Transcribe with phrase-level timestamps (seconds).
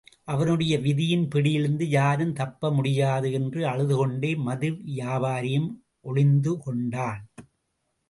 [0.25, 3.31] அவனுடைய விதியின் பிடியிலிருந்து யாரும் தப்ப முடியாது!
[3.31, 5.71] என்று அழுதுகொண்டே மது வியாபாரியும்
[6.05, 7.23] ஒளிந்துகொண்டான்.